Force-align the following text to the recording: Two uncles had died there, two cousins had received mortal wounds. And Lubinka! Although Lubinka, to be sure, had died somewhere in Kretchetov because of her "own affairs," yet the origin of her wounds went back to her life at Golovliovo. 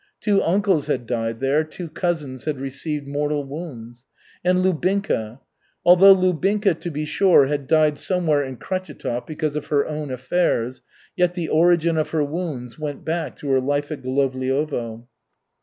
Two 0.19 0.41
uncles 0.41 0.87
had 0.87 1.05
died 1.05 1.39
there, 1.41 1.63
two 1.63 1.87
cousins 1.87 2.45
had 2.45 2.59
received 2.59 3.07
mortal 3.07 3.43
wounds. 3.43 4.07
And 4.43 4.63
Lubinka! 4.65 5.41
Although 5.85 6.15
Lubinka, 6.15 6.73
to 6.79 6.89
be 6.89 7.05
sure, 7.05 7.45
had 7.45 7.67
died 7.67 7.99
somewhere 7.99 8.43
in 8.43 8.57
Kretchetov 8.57 9.27
because 9.27 9.55
of 9.55 9.67
her 9.67 9.85
"own 9.85 10.09
affairs," 10.09 10.81
yet 11.15 11.35
the 11.35 11.49
origin 11.49 11.99
of 11.99 12.09
her 12.09 12.23
wounds 12.23 12.79
went 12.79 13.05
back 13.05 13.35
to 13.37 13.49
her 13.51 13.59
life 13.61 13.91
at 13.91 14.01
Golovliovo. 14.01 15.05